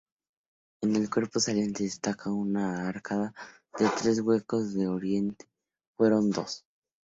En 0.81 0.95
el 0.95 1.11
cuerpo 1.11 1.39
saliente 1.39 1.83
destaca 1.83 2.31
una 2.31 2.87
arcada 2.89 3.35
de 3.77 3.87
tres 4.01 4.19
huecos 4.21 4.73
que 4.73 4.87
originariamente 4.87 5.45
fueron 5.95 6.31
dos. 6.31 6.65